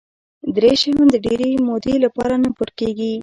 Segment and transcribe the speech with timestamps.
[0.55, 3.13] دری شیان د ډېرې مودې لپاره نه پټ کېږي.